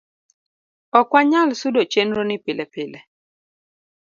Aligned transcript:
ok 0.99 1.07
wanyal 1.13 1.49
sudo 1.59 1.81
chenro 1.93 2.21
ni 2.25 2.37
pile 2.45 2.65
pile 2.73 2.99